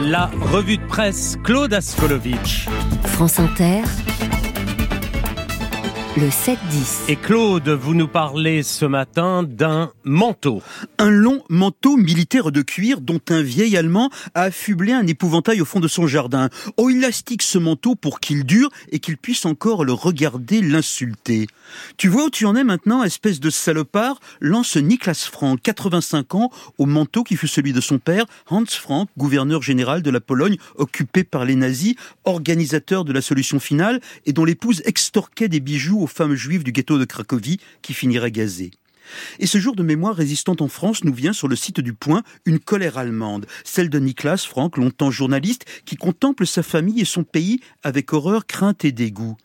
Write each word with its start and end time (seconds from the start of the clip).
La 0.00 0.30
revue 0.40 0.76
de 0.76 0.86
presse 0.86 1.38
Claude 1.42 1.72
Askolovitch. 1.72 2.68
France 3.04 3.38
Inter 3.38 3.82
le 6.16 6.28
7-10. 6.28 7.10
Et 7.10 7.16
Claude, 7.16 7.68
vous 7.68 7.94
nous 7.94 8.08
parlez 8.08 8.62
ce 8.62 8.86
matin 8.86 9.42
d'un 9.42 9.92
manteau. 10.04 10.62
Un 10.96 11.10
long 11.10 11.42
manteau 11.50 11.98
militaire 11.98 12.52
de 12.52 12.62
cuir 12.62 13.02
dont 13.02 13.20
un 13.28 13.42
vieil 13.42 13.76
Allemand 13.76 14.08
a 14.34 14.42
affublé 14.42 14.92
un 14.92 15.06
épouvantail 15.06 15.60
au 15.60 15.66
fond 15.66 15.78
de 15.78 15.88
son 15.88 16.06
jardin. 16.06 16.48
Oh, 16.78 16.88
il 16.88 17.04
astique 17.04 17.42
ce 17.42 17.58
manteau 17.58 17.96
pour 17.96 18.20
qu'il 18.20 18.44
dure 18.44 18.70
et 18.92 18.98
qu'il 18.98 19.18
puisse 19.18 19.44
encore 19.44 19.84
le 19.84 19.92
regarder 19.92 20.62
l'insulter. 20.62 21.48
Tu 21.98 22.08
vois 22.08 22.26
où 22.26 22.30
tu 22.30 22.46
en 22.46 22.56
es 22.56 22.64
maintenant, 22.64 23.02
espèce 23.02 23.38
de 23.38 23.50
salopard? 23.50 24.18
Lance 24.40 24.76
Niklas 24.76 25.28
Frank, 25.30 25.60
85 25.62 26.34
ans, 26.34 26.50
au 26.78 26.86
manteau 26.86 27.24
qui 27.24 27.36
fut 27.36 27.48
celui 27.48 27.74
de 27.74 27.80
son 27.82 27.98
père, 27.98 28.24
Hans 28.48 28.64
Frank, 28.66 29.10
gouverneur 29.18 29.60
général 29.60 30.00
de 30.00 30.10
la 30.10 30.20
Pologne, 30.20 30.56
occupé 30.76 31.24
par 31.24 31.44
les 31.44 31.56
nazis, 31.56 31.94
organisateur 32.24 33.04
de 33.04 33.12
la 33.12 33.20
solution 33.20 33.60
finale 33.60 34.00
et 34.24 34.32
dont 34.32 34.46
l'épouse 34.46 34.80
extorquait 34.86 35.48
des 35.48 35.60
bijoux 35.60 36.05
aux 36.06 36.08
femmes 36.08 36.36
juives 36.36 36.62
du 36.62 36.70
ghetto 36.70 37.00
de 37.00 37.04
Cracovie 37.04 37.58
qui 37.82 37.92
finiraient 37.92 38.30
gazées. 38.30 38.70
Et 39.40 39.46
ce 39.46 39.58
jour 39.58 39.74
de 39.74 39.82
mémoire 39.82 40.14
résistante 40.14 40.62
en 40.62 40.68
France 40.68 41.02
nous 41.02 41.12
vient 41.12 41.32
sur 41.32 41.48
le 41.48 41.56
site 41.56 41.80
du 41.80 41.94
Point 41.94 42.22
une 42.44 42.60
colère 42.60 42.96
allemande, 42.96 43.46
celle 43.64 43.90
de 43.90 43.98
Niklas 43.98 44.46
Frank, 44.48 44.76
longtemps 44.76 45.10
journaliste, 45.10 45.64
qui 45.84 45.96
contemple 45.96 46.46
sa 46.46 46.62
famille 46.62 47.00
et 47.00 47.04
son 47.04 47.24
pays 47.24 47.58
avec 47.82 48.12
horreur, 48.12 48.46
crainte 48.46 48.84
et 48.84 48.92
dégoût. 48.92 49.36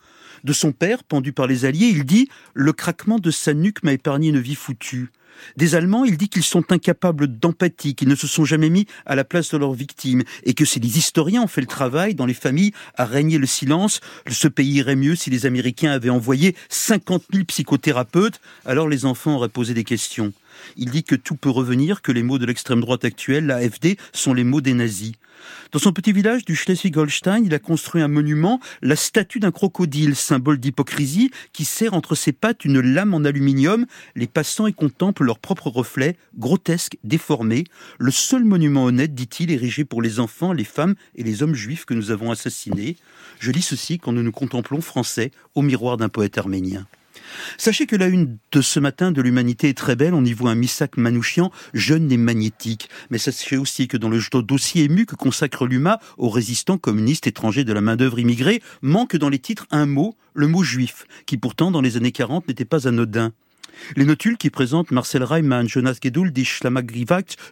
De 0.44 0.54
son 0.54 0.72
père, 0.72 1.04
pendu 1.04 1.34
par 1.34 1.48
les 1.48 1.66
Alliés, 1.66 1.90
il 1.90 2.06
dit 2.06 2.30
Le 2.54 2.74
craquement 2.74 3.18
de 3.18 3.32
sa 3.32 3.56
nuque 3.56 3.82
m'a 3.82 3.94
épargné 3.94 4.30
une 4.30 4.40
vie 4.40 4.54
foutue. 4.54 5.10
Des 5.58 5.76
Allemands, 5.76 6.06
il 6.06 6.18
dit 6.18 6.30
qu'ils 6.30 6.44
sont 6.44 6.72
incapables 6.72 7.28
d'empathie, 7.28 7.96
qu'ils 7.96 8.10
ne 8.10 8.16
se 8.16 8.28
sont 8.28 8.46
jamais 8.46 8.70
mis 8.70 8.86
à 9.06 9.16
la 9.16 9.24
place 9.24 9.52
de 9.52 9.58
leurs 9.58 9.74
victimes, 9.74 10.24
et 10.44 10.54
que 10.54 10.66
si 10.66 10.80
les 10.80 10.98
historiens 10.98 11.44
ont 11.44 11.48
fait 11.48 11.62
le 11.62 11.68
travail 11.68 12.16
dans 12.16 12.26
les 12.26 12.34
familles 12.34 12.72
à 12.96 13.06
régner 13.06 13.38
le 13.38 13.46
silence, 13.46 14.02
ce 14.30 14.48
pays 14.48 14.74
irait 14.74 14.96
mieux 14.96 15.16
si 15.16 15.30
les 15.30 15.46
Américains 15.46 15.92
avaient 15.92 16.10
envoyé 16.10 16.56
50 16.70 17.24
000 17.34 17.46
psychothérapeutes, 17.46 18.42
alors 18.66 18.88
les 18.88 19.06
enfants 19.06 19.36
auraient 19.36 19.50
posé 19.50 19.74
des 19.74 19.84
questions. 19.84 20.34
Il 20.78 20.92
dit 20.92 21.04
que 21.04 21.16
tout 21.16 21.36
peut 21.36 21.50
revenir, 21.50 22.02
que 22.02 22.12
les 22.12 22.24
mots 22.24 22.40
de 22.40 22.46
l'extrême 22.46 22.82
droite 22.82 23.06
actuelle, 23.06 23.46
la 23.46 23.60
FD, 23.62 23.98
sont 24.14 24.34
les 24.34 24.44
mots 24.44 24.62
des 24.62 24.74
nazis. 24.74 25.14
Dans 25.72 25.80
son 25.80 25.94
petit 25.94 26.12
village 26.12 26.46
du 26.46 26.56
Schleswig-Holstein, 26.56 27.46
il 27.46 27.54
a 27.54 27.60
construit 27.60 28.02
un 28.02 28.08
monument, 28.08 28.60
la 28.82 28.96
statue 28.96 29.40
d'un 29.40 29.52
crocodile, 29.52 30.16
symbole 30.16 30.60
d'hypocrisie, 30.60 31.32
qui 31.54 31.66
serre 31.66 31.94
entre 31.94 32.16
ses 32.16 32.32
pattes 32.32 32.66
une 32.66 32.80
lame 32.80 33.14
en 33.14 33.24
aluminium. 33.24 33.86
Les 34.16 34.28
passants 34.28 34.68
y 34.68 34.74
contemplent 34.74 35.24
leur 35.24 35.40
propre 35.40 35.70
reflet, 35.70 36.18
grotesque, 36.38 36.98
déformé. 37.04 37.64
Le 38.00 38.12
seul 38.12 38.44
monument 38.44 38.86
honnête, 38.86 39.16
dit-il, 39.16 39.52
érigé 39.52 39.86
pour 39.86 40.02
les 40.02 40.20
enfants, 40.20 40.54
les 40.54 40.64
femmes 40.64 40.96
et 41.16 41.24
les 41.24 41.44
hommes 41.44 41.56
juifs 41.56 41.86
que 41.86 41.94
nous 41.94 42.12
avons 42.12 42.32
assassinés. 42.32 42.98
Je 43.40 43.52
lis 43.52 43.62
ceci 43.62 43.98
quand 43.98 44.12
nous 44.12 44.24
nous 44.24 44.32
contemplons 44.32 44.82
français 44.82 45.32
au 45.56 45.62
miroir 45.62 45.98
d'un 45.98 46.10
poète 46.10 46.38
arménien. 46.38 46.86
Sachez 47.58 47.86
que 47.86 47.96
la 47.96 48.08
une 48.08 48.38
de 48.52 48.62
ce 48.62 48.80
matin 48.80 49.12
de 49.12 49.22
l'Humanité 49.22 49.70
est 49.70 49.78
très 49.78 49.96
belle. 49.96 50.14
On 50.14 50.26
y 50.26 50.34
voit 50.34 50.52
un 50.52 50.56
Missak 50.56 50.98
Manouchian, 50.98 51.52
jeune 51.74 52.12
et 52.12 52.18
magnétique. 52.18 52.90
Mais 53.10 53.18
sachez 53.18 53.58
aussi 53.58 53.88
que 53.88 53.98
dans 53.98 54.10
le 54.10 54.20
dossier 54.42 54.84
ému 54.84 55.06
que 55.06 55.16
consacre 55.16 55.66
l'UMA 55.66 56.00
aux 56.18 56.30
résistants 56.30 56.78
communistes 56.78 57.28
étrangers 57.28 57.64
de 57.64 57.74
la 57.74 57.82
main-d'œuvre 57.82 58.20
immigrée, 58.20 58.62
manque 58.82 59.16
dans 59.16 59.30
les 59.30 59.40
titres 59.40 59.68
un 59.72 59.86
mot, 59.86 60.16
le 60.34 60.48
mot 60.48 60.64
juif, 60.64 61.06
qui 61.26 61.38
pourtant 61.38 61.72
dans 61.72 61.82
les 61.82 61.98
années 61.98 62.12
40 62.12 62.48
n'était 62.48 62.66
pas 62.66 62.88
anodin. 62.88 63.34
Les 63.96 64.06
notules 64.06 64.38
qui 64.38 64.50
présentent 64.50 64.92
Marcel 64.92 65.24
Reimann, 65.24 65.68
Jonas 65.68 65.98
Geduldig, 66.02 66.46
Schlama 66.46 66.82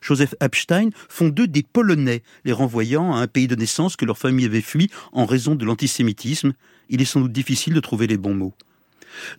Joseph 0.02 0.36
Epstein 0.42 0.90
font 1.08 1.30
d'eux 1.30 1.48
des 1.48 1.64
Polonais, 1.64 2.24
les 2.46 2.52
renvoyant 2.52 3.14
à 3.14 3.20
un 3.20 3.28
pays 3.28 3.48
de 3.48 3.56
naissance 3.56 3.96
que 3.96 4.06
leur 4.06 4.18
famille 4.18 4.46
avait 4.46 4.62
fui 4.62 4.90
en 5.12 5.26
raison 5.26 5.56
de 5.56 5.66
l'antisémitisme. 5.66 6.54
Il 6.90 7.02
est 7.02 7.06
sans 7.06 7.22
doute 7.22 7.32
difficile 7.32 7.74
de 7.74 7.80
trouver 7.80 8.08
les 8.08 8.18
bons 8.18 8.36
mots. 8.36 8.54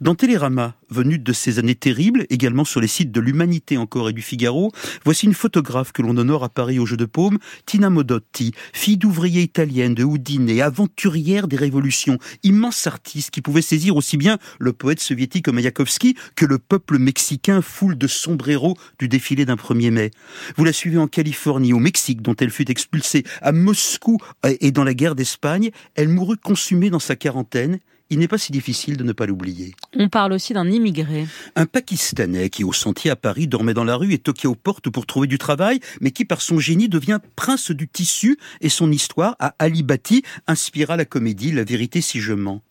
Dans 0.01 0.15
Télérama, 0.15 0.75
venu 0.89 1.19
de 1.19 1.33
ces 1.33 1.59
années 1.59 1.75
terribles, 1.75 2.27
également 2.31 2.65
sur 2.65 2.81
les 2.81 2.87
sites 2.87 3.12
de 3.12 3.21
l'Humanité 3.21 3.77
encore 3.77 4.09
et 4.09 4.12
du 4.12 4.22
Figaro, 4.22 4.72
voici 5.05 5.27
une 5.27 5.34
photographe 5.34 5.93
que 5.93 6.03
l'on 6.03 6.17
honore 6.17 6.44
à 6.44 6.49
Paris 6.49 6.78
au 6.78 6.87
Jeu 6.87 6.97
de 6.97 7.05
Paume, 7.05 7.39
Tina 7.67 7.91
Modotti, 7.91 8.53
fille 8.72 8.97
d'ouvrier 8.97 9.43
italienne 9.43 9.94
de 9.94 10.05
Houdin 10.05 10.47
et 10.49 10.62
aventurière 10.62 11.49
des 11.49 11.56
révolutions, 11.56 12.19
immense 12.43 12.87
artiste 12.87 13.31
qui 13.31 13.43
pouvait 13.43 13.62
saisir 13.62 13.97
aussi 13.97 14.17
bien 14.17 14.39
le 14.59 14.72
poète 14.72 15.00
soviétique 15.00 15.49
Mayakovsky 15.49 16.17
que 16.37 16.47
le 16.47 16.59
peuple 16.59 16.99
mexicain 16.99 17.62
foule 17.62 17.97
de 17.97 18.06
sombreros 18.06 18.77
du 18.99 19.09
défilé 19.09 19.44
d'un 19.44 19.56
1er 19.56 19.91
mai. 19.91 20.11
Vous 20.56 20.65
la 20.65 20.73
suivez 20.73 20.99
en 20.99 21.06
Californie, 21.06 21.73
au 21.73 21.78
Mexique, 21.78 22.23
dont 22.23 22.37
elle 22.37 22.50
fut 22.50 22.71
expulsée, 22.71 23.25
à 23.43 23.53
Moscou 23.53 24.19
et 24.61 24.71
dans 24.71 24.84
la 24.84 24.94
guerre 24.94 25.15
d'Espagne. 25.15 25.71
Elle 25.94 26.09
mourut 26.09 26.37
consumée 26.37 26.91
dans 26.91 26.99
sa 26.99 27.17
quarantaine 27.17 27.78
il 28.10 28.19
n'est 28.19 28.28
pas 28.28 28.38
si 28.38 28.53
difficile 28.53 28.97
de 28.97 29.04
ne 29.04 29.12
pas 29.12 29.26
l'oublier. 29.26 29.75
On 29.97 30.09
parle 30.09 30.32
aussi 30.32 30.53
d'un 30.53 30.71
immigré. 30.71 31.26
Un 31.56 31.66
Pakistanais 31.66 32.50
qui, 32.50 32.65
au 32.65 32.72
sentier 32.72 33.10
à 33.10 33.16
Paris, 33.16 33.47
dormait 33.47 33.75
dans 33.75 33.84
la 33.84 33.97
rue 33.97 34.12
et 34.12 34.19
toquait 34.19 34.48
aux 34.48 34.54
portes 34.54 34.91
pour 34.91 35.06
trouver 35.06 35.28
du 35.28 35.38
travail, 35.38 35.81
mais 36.00 36.10
qui, 36.10 36.25
par 36.25 36.43
son 36.43 36.59
génie, 36.59 36.88
devient 36.88 37.20
prince 37.37 37.70
du 37.70 37.88
tissu 37.88 38.38
et 38.60 38.69
son 38.69 38.91
histoire, 38.91 39.37
à 39.38 39.54
Ali 39.59 39.82
Bati, 39.82 40.22
inspira 40.47 40.97
la 40.97 41.04
comédie 41.04 41.53
La 41.53 41.65
vérité 41.65 42.00
si 42.00 42.20
je 42.20 42.32
mens. 42.32 42.62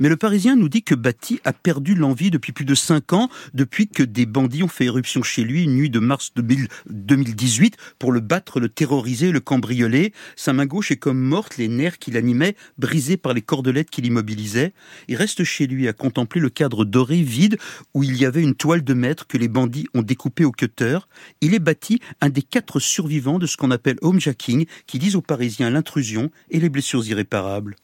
Mais 0.00 0.08
le 0.08 0.16
Parisien 0.16 0.56
nous 0.56 0.68
dit 0.68 0.82
que 0.82 0.94
Bati 0.94 1.40
a 1.44 1.52
perdu 1.52 1.94
l'envie 1.94 2.30
depuis 2.30 2.52
plus 2.52 2.64
de 2.64 2.74
cinq 2.74 3.12
ans, 3.12 3.28
depuis 3.54 3.88
que 3.88 4.02
des 4.02 4.26
bandits 4.26 4.62
ont 4.62 4.68
fait 4.68 4.86
éruption 4.86 5.22
chez 5.22 5.44
lui 5.44 5.64
une 5.64 5.74
nuit 5.74 5.90
de 5.90 5.98
mars 5.98 6.32
2018 6.34 7.76
pour 7.98 8.12
le 8.12 8.20
battre, 8.20 8.60
le 8.60 8.68
terroriser, 8.68 9.32
le 9.32 9.40
cambrioler. 9.40 10.12
Sa 10.36 10.52
main 10.52 10.66
gauche 10.66 10.90
est 10.90 10.96
comme 10.96 11.18
morte, 11.18 11.56
les 11.58 11.68
nerfs 11.68 11.98
qui 11.98 12.10
l'animaient, 12.10 12.56
brisés 12.78 13.16
par 13.16 13.34
les 13.34 13.42
cordelettes 13.42 13.90
qui 13.90 14.02
l'immobilisaient. 14.02 14.72
Il 15.08 15.16
reste 15.16 15.44
chez 15.44 15.66
lui 15.66 15.88
à 15.88 15.92
contempler 15.92 16.40
le 16.40 16.50
cadre 16.50 16.84
doré 16.84 17.22
vide 17.22 17.58
où 17.94 18.02
il 18.02 18.16
y 18.16 18.24
avait 18.24 18.42
une 18.42 18.54
toile 18.54 18.84
de 18.84 18.94
maître 18.94 19.26
que 19.26 19.38
les 19.38 19.48
bandits 19.48 19.86
ont 19.94 20.02
découpée 20.02 20.44
au 20.44 20.52
cutter. 20.52 20.98
Il 21.40 21.54
est 21.54 21.58
bâti 21.58 22.00
un 22.20 22.28
des 22.28 22.42
quatre 22.42 22.80
survivants 22.80 23.38
de 23.38 23.46
ce 23.46 23.56
qu'on 23.56 23.70
appelle 23.70 23.96
homejacking, 24.02 24.66
qui 24.86 24.98
disent 24.98 25.16
aux 25.16 25.22
Parisiens 25.22 25.70
l'intrusion 25.70 26.30
et 26.50 26.60
les 26.60 26.68
blessures 26.68 27.06
irréparables. 27.06 27.76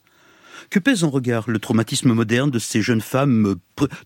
Que 0.70 0.78
pèse 0.78 1.04
en 1.04 1.10
regard 1.10 1.48
le 1.48 1.58
traumatisme 1.58 2.12
moderne 2.12 2.50
de 2.50 2.58
ces 2.58 2.82
jeunes 2.82 3.00
femmes, 3.00 3.56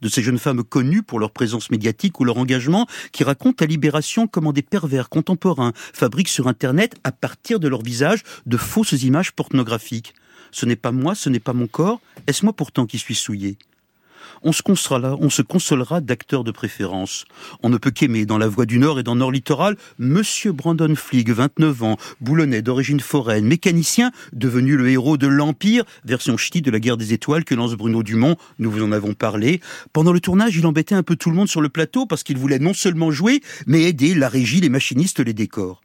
de 0.00 0.08
ces 0.08 0.22
jeunes 0.22 0.38
femmes 0.38 0.62
connues 0.62 1.02
pour 1.02 1.18
leur 1.18 1.30
présence 1.30 1.70
médiatique 1.70 2.20
ou 2.20 2.24
leur 2.24 2.38
engagement, 2.38 2.86
qui 3.12 3.24
racontent 3.24 3.64
à 3.64 3.66
Libération 3.66 4.26
comment 4.26 4.52
des 4.52 4.62
pervers 4.62 5.08
contemporains 5.08 5.72
fabriquent 5.74 6.28
sur 6.28 6.48
Internet, 6.48 6.96
à 7.04 7.12
partir 7.12 7.60
de 7.60 7.68
leur 7.68 7.82
visage, 7.82 8.22
de 8.46 8.56
fausses 8.56 9.02
images 9.02 9.32
pornographiques? 9.32 10.14
Ce 10.50 10.66
n'est 10.66 10.76
pas 10.76 10.92
moi, 10.92 11.14
ce 11.14 11.30
n'est 11.30 11.41
pas 11.41 11.54
mon 11.54 11.66
corps, 11.66 12.00
est-ce 12.26 12.44
moi 12.44 12.52
pourtant 12.52 12.86
qui 12.86 12.98
suis 12.98 13.14
souillé? 13.14 13.56
On 14.43 14.53
se 14.53 14.62
consolera, 14.62 15.16
on 15.21 15.31
se 15.31 15.43
consolera 15.43 16.00
d'acteurs 16.00 16.44
de 16.44 16.50
préférence. 16.50 17.25
On 17.62 17.69
ne 17.69 17.78
peut 17.78 17.91
qu'aimer 17.91 18.27
dans 18.27 18.38
La 18.38 18.49
Voix 18.49 18.66
du 18.66 18.78
Nord 18.78 18.99
et 18.99 19.03
dans 19.03 19.16
Nord 19.16 19.33
Littoral 19.33 19.77
Monsieur 19.99 20.53
Brandon 20.53 20.94
Flieg, 20.94 21.31
29 21.31 21.83
ans, 21.83 21.97
boulonnais 22.21 22.62
d'origine 22.62 23.00
foraine, 23.00 23.47
mécanicien, 23.47 24.10
devenu 24.33 24.77
le 24.77 24.88
héros 24.88 25.16
de 25.16 25.27
l'Empire, 25.27 25.84
version 26.05 26.37
ch'ti 26.37 26.62
de 26.62 26.71
la 26.71 26.81
guerre 26.81 26.97
des 26.97 27.12
étoiles 27.12 27.44
que 27.44 27.55
lance 27.55 27.75
Bruno 27.75 28.03
Dumont, 28.03 28.37
nous 28.59 28.71
vous 28.71 28.83
en 28.83 28.93
avons 28.93 29.15
parlé. 29.15 29.60
Pendant 29.93 30.12
le 30.12 30.21
tournage, 30.21 30.56
il 30.56 30.66
embêtait 30.66 30.94
un 30.94 31.03
peu 31.03 31.16
tout 31.16 31.31
le 31.31 31.37
monde 31.37 31.49
sur 31.49 31.60
le 31.60 31.69
plateau 31.69 32.06
parce 32.06 32.22
qu'il 32.22 32.39
voulait 32.39 32.59
non 32.59 32.75
seulement 32.75 33.10
jouer, 33.10 33.41
mais 33.66 33.83
aider 33.83 34.15
la 34.15 34.28
régie, 34.28 34.60
les 34.60 34.69
machinistes, 34.69 35.21
les 35.21 35.34
décors. 35.34 35.83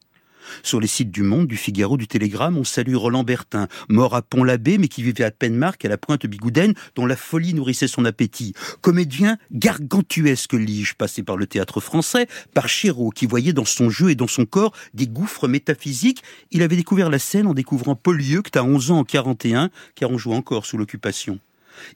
Sur 0.63 0.79
les 0.79 0.87
sites 0.87 1.11
du 1.11 1.23
Monde, 1.23 1.47
du 1.47 1.57
Figaro, 1.57 1.97
du 1.97 2.07
Télégramme, 2.07 2.57
on 2.57 2.63
salue 2.63 2.95
Roland 2.95 3.23
Bertin, 3.23 3.67
mort 3.89 4.15
à 4.15 4.21
Pont-l'Abbé, 4.21 4.77
mais 4.77 4.87
qui 4.87 5.03
vivait 5.03 5.23
à 5.23 5.31
Penmark, 5.31 5.83
à 5.85 5.89
la 5.89 5.97
pointe 5.97 6.25
Bigoudaine, 6.25 6.73
dont 6.95 7.05
la 7.05 7.15
folie 7.15 7.53
nourrissait 7.53 7.87
son 7.87 8.05
appétit. 8.05 8.53
Comédien 8.81 9.37
gargantuesque 9.51 10.53
lige, 10.53 10.95
passé 10.95 11.23
par 11.23 11.37
le 11.37 11.47
théâtre 11.47 11.79
français, 11.79 12.27
par 12.53 12.67
Chéreau, 12.69 13.09
qui 13.09 13.25
voyait 13.25 13.53
dans 13.53 13.65
son 13.65 13.89
jeu 13.89 14.09
et 14.09 14.15
dans 14.15 14.27
son 14.27 14.45
corps 14.45 14.73
des 14.93 15.07
gouffres 15.07 15.47
métaphysiques. 15.47 16.23
Il 16.51 16.61
avait 16.61 16.75
découvert 16.75 17.09
la 17.09 17.19
scène 17.19 17.47
en 17.47 17.53
découvrant 17.53 17.95
Paul 17.95 18.17
Lieucte 18.17 18.57
à 18.57 18.63
11 18.63 18.91
ans 18.91 18.99
en 18.99 19.03
41, 19.03 19.69
car 19.95 20.11
on 20.11 20.17
joue 20.17 20.33
encore 20.33 20.65
sous 20.65 20.77
l'occupation. 20.77 21.39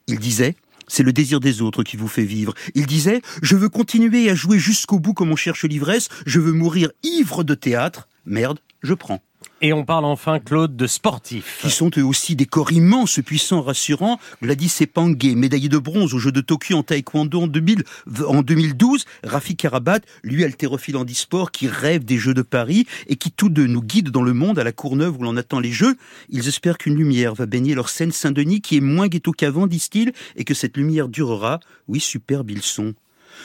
Il 0.06 0.18
disait 0.18 0.54
c'est 0.88 1.02
le 1.02 1.12
désir 1.12 1.40
des 1.40 1.62
autres 1.62 1.82
qui 1.84 1.96
vous 1.96 2.08
fait 2.08 2.24
vivre. 2.24 2.54
Il 2.74 2.86
disait, 2.86 3.22
je 3.40 3.56
veux 3.56 3.68
continuer 3.68 4.28
à 4.28 4.34
jouer 4.34 4.58
jusqu'au 4.58 4.98
bout 4.98 5.14
comme 5.14 5.30
on 5.30 5.36
cherche 5.36 5.64
l'ivresse, 5.64 6.08
je 6.26 6.40
veux 6.40 6.52
mourir 6.52 6.90
ivre 7.02 7.44
de 7.44 7.54
théâtre, 7.54 8.08
Merde, 8.24 8.58
je 8.82 8.94
prends. 8.94 9.20
Et 9.60 9.72
on 9.72 9.84
parle 9.84 10.04
enfin, 10.04 10.40
Claude, 10.40 10.76
de 10.76 10.86
sportifs. 10.86 11.60
Qui 11.62 11.70
sont 11.70 11.90
eux 11.96 12.04
aussi 12.04 12.34
des 12.34 12.46
corps 12.46 12.72
immenses, 12.72 13.20
puissants, 13.24 13.62
rassurants. 13.62 14.18
Gladys 14.42 14.72
Epangé, 14.80 15.34
médaillé 15.34 15.68
de 15.68 15.78
bronze 15.78 16.14
aux 16.14 16.18
Jeux 16.18 16.32
de 16.32 16.40
Tokyo 16.40 16.76
en 16.76 16.82
taekwondo 16.82 17.42
en, 17.42 17.46
2000, 17.46 17.84
en 18.26 18.42
2012. 18.42 19.04
Rafi 19.24 19.56
Karabat, 19.56 20.00
lui 20.22 20.44
haltérophile 20.44 20.96
en 20.96 21.04
disport, 21.04 21.52
qui 21.52 21.68
rêve 21.68 22.04
des 22.04 22.18
Jeux 22.18 22.34
de 22.34 22.42
Paris 22.42 22.86
et 23.06 23.16
qui 23.16 23.30
tous 23.30 23.48
deux 23.48 23.66
nous 23.66 23.82
guident 23.82 24.10
dans 24.10 24.22
le 24.22 24.32
monde 24.32 24.58
à 24.58 24.64
la 24.64 24.72
Courneuve 24.72 25.18
où 25.18 25.22
l'on 25.22 25.36
attend 25.36 25.60
les 25.60 25.72
Jeux. 25.72 25.96
Ils 26.28 26.48
espèrent 26.48 26.78
qu'une 26.78 26.96
lumière 26.96 27.34
va 27.34 27.46
baigner 27.46 27.74
leur 27.74 27.88
scène 27.88 28.12
Saint-Denis 28.12 28.60
qui 28.60 28.76
est 28.76 28.80
moins 28.80 29.08
ghetto 29.08 29.32
qu'avant, 29.32 29.66
disent-ils, 29.66 30.12
et 30.36 30.44
que 30.44 30.54
cette 30.54 30.76
lumière 30.76 31.08
durera. 31.08 31.60
Oui, 31.88 32.00
superbe 32.00 32.50
ils 32.50 32.62
sont. 32.62 32.94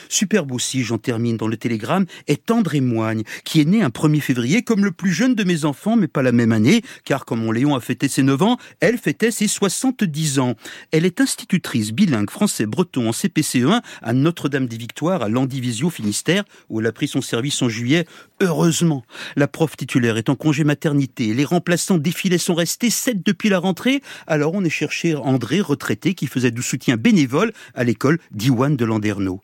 Superbe 0.09 0.51
aussi, 0.51 0.83
j'en 0.83 0.97
termine 0.97 1.37
dans 1.37 1.47
le 1.47 1.57
télégramme, 1.57 2.05
est 2.27 2.51
André 2.51 2.81
Moigne, 2.81 3.23
qui 3.43 3.61
est 3.61 3.65
né 3.65 3.81
un 3.81 3.89
1er 3.89 4.21
février 4.21 4.61
comme 4.61 4.83
le 4.83 4.91
plus 4.91 5.11
jeune 5.11 5.35
de 5.35 5.43
mes 5.43 5.65
enfants, 5.65 5.95
mais 5.95 6.07
pas 6.07 6.21
la 6.21 6.31
même 6.31 6.51
année, 6.51 6.81
car 7.05 7.25
comme 7.25 7.43
mon 7.43 7.51
Léon 7.51 7.75
a 7.75 7.79
fêté 7.79 8.07
ses 8.07 8.23
9 8.23 8.41
ans, 8.41 8.57
elle 8.79 8.97
fêtait 8.97 9.31
ses 9.31 9.47
70 9.47 10.39
ans. 10.39 10.55
Elle 10.91 11.05
est 11.05 11.21
institutrice 11.21 11.91
bilingue 11.91 12.29
français-breton 12.29 13.09
en 13.09 13.11
CPCE1 13.11 13.81
à 14.01 14.13
Notre-Dame-des-Victoires, 14.13 15.21
à 15.21 15.29
Landivisio, 15.29 15.89
Finistère, 15.89 16.43
où 16.69 16.79
elle 16.79 16.87
a 16.87 16.91
pris 16.91 17.07
son 17.07 17.21
service 17.21 17.61
en 17.61 17.69
juillet. 17.69 18.05
Heureusement, 18.41 19.03
la 19.35 19.47
prof 19.47 19.75
titulaire 19.75 20.17
est 20.17 20.29
en 20.29 20.35
congé 20.35 20.63
maternité, 20.63 21.33
les 21.33 21.45
remplaçants 21.45 21.97
défilés 21.97 22.37
sont 22.37 22.55
restés, 22.55 22.89
sept 22.89 23.25
depuis 23.25 23.49
la 23.49 23.59
rentrée, 23.59 24.01
alors 24.27 24.53
on 24.53 24.63
est 24.63 24.69
cherché 24.69 25.15
André, 25.15 25.61
retraité, 25.61 26.13
qui 26.13 26.27
faisait 26.27 26.51
du 26.51 26.61
soutien 26.61 26.97
bénévole 26.97 27.51
à 27.73 27.83
l'école 27.83 28.19
d'Iwan 28.31 28.75
de 28.75 28.85
Landerneau. 28.85 29.41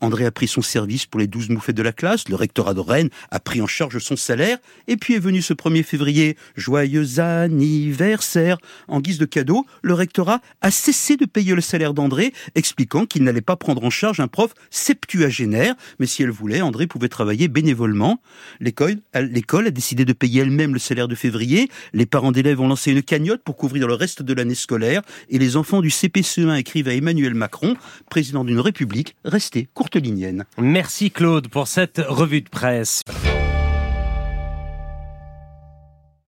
André 0.00 0.26
a 0.26 0.30
pris 0.30 0.48
son 0.48 0.62
service 0.62 1.06
pour 1.06 1.20
les 1.20 1.26
douze 1.26 1.48
moufettes 1.48 1.76
de 1.76 1.82
la 1.82 1.92
classe, 1.92 2.28
le 2.28 2.34
rectorat 2.34 2.74
de 2.74 2.80
Rennes 2.80 3.10
a 3.30 3.40
pris 3.40 3.60
en 3.60 3.66
charge 3.66 3.98
son 3.98 4.16
salaire, 4.16 4.58
et 4.88 4.96
puis 4.96 5.14
est 5.14 5.18
venu 5.18 5.42
ce 5.42 5.54
1er 5.54 5.82
février, 5.82 6.36
joyeux 6.56 7.20
anniversaire. 7.20 8.58
En 8.88 9.00
guise 9.00 9.18
de 9.18 9.24
cadeau, 9.24 9.66
le 9.82 9.94
rectorat 9.94 10.40
a 10.60 10.70
cessé 10.70 11.16
de 11.16 11.24
payer 11.24 11.54
le 11.54 11.60
salaire 11.60 11.94
d'André, 11.94 12.32
expliquant 12.54 13.06
qu'il 13.06 13.22
n'allait 13.24 13.40
pas 13.40 13.56
prendre 13.56 13.84
en 13.84 13.90
charge 13.90 14.20
un 14.20 14.28
prof 14.28 14.52
septuagénaire, 14.70 15.74
mais 15.98 16.06
si 16.06 16.22
elle 16.22 16.30
voulait, 16.30 16.60
André 16.60 16.86
pouvait 16.86 17.08
travailler 17.08 17.48
bénévolement. 17.48 18.20
L'école, 18.60 18.96
a 19.12 19.70
décidé 19.70 20.04
de 20.04 20.12
payer 20.12 20.42
elle-même 20.42 20.74
le 20.74 20.78
salaire 20.78 21.08
de 21.08 21.14
février, 21.14 21.68
les 21.92 22.06
parents 22.06 22.32
d'élèves 22.32 22.60
ont 22.60 22.68
lancé 22.68 22.92
une 22.92 23.02
cagnotte 23.02 23.42
pour 23.42 23.56
couvrir 23.56 23.86
le 23.86 23.94
reste 23.94 24.22
de 24.22 24.34
l'année 24.34 24.54
scolaire, 24.54 25.02
et 25.28 25.38
les 25.38 25.56
enfants 25.56 25.80
du 25.80 25.88
CPCE1 25.88 26.58
écrivent 26.58 26.88
à 26.88 26.94
Emmanuel 26.94 27.34
Macron, 27.34 27.76
président 28.10 28.44
d'une 28.44 28.60
république, 28.60 29.16
restée 29.24 29.65
courtelinienne. 29.74 30.44
Merci 30.58 31.10
Claude 31.10 31.48
pour 31.48 31.68
cette 31.68 32.00
revue 32.06 32.42
de 32.42 32.48
presse. 32.48 33.02